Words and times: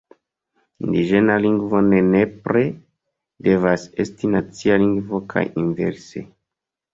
Indiĝena 0.85 1.33
lingvo 1.43 1.81
ne 1.89 1.99
nepre 2.07 2.63
devas 3.49 3.85
esti 4.05 4.31
nacia 4.33 4.79
lingvo 4.87 5.21
kaj 5.35 5.45
inverse. 5.67 6.25